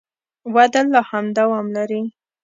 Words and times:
وده 0.53 0.81
لا 0.93 1.01
هم 1.09 1.25
دوام 1.37 1.65
لري. 1.75 2.01